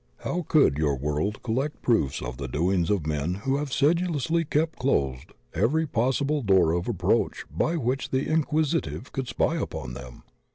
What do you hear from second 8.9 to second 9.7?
could spy